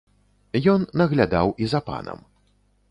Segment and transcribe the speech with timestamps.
[0.73, 2.19] Ён наглядаў і за панам.